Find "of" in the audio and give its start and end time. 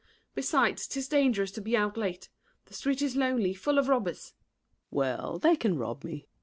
3.77-3.87